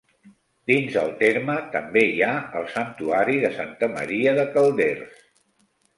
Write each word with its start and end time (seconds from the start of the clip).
Dins 0.71 0.95
el 1.01 1.11
terme 1.19 1.57
també 1.75 2.03
hi 2.15 2.25
ha 2.27 2.31
el 2.61 2.67
santuari 2.77 3.37
de 3.45 3.53
Santa 3.59 3.91
Maria 3.95 4.37
de 4.41 4.51
Calders. 4.57 5.25